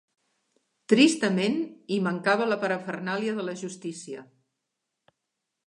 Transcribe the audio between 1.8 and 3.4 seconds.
hi mancava la parafernàlia